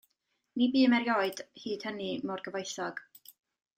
[0.61, 3.05] Ni bûm erioed hyd hynny mor gyfoethog.